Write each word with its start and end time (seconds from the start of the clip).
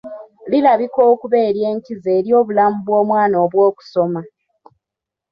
Lirabika 0.51 0.99
okuba 1.11 1.37
ery’enkizo 1.47 2.09
eri 2.17 2.29
obulamu 2.39 2.77
bw’omwana 2.85 3.35
obw’okusoma. 3.45 4.21